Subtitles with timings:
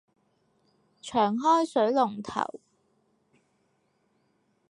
[0.99, 2.59] 長開水龍頭